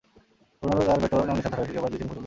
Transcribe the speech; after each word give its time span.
পুরোনো 0.59 0.75
হলে 0.77 0.87
তাঁর 0.87 0.99
ব্যাটও 1.01 1.17
কেমন 1.25 1.37
নেশা 1.37 1.49
ধরাবে, 1.51 1.65
সেটির 1.65 1.77
আভাস 1.81 1.89
যিনি 1.91 1.97
দিলেন 1.97 2.07
ফতুল্লায়। 2.09 2.19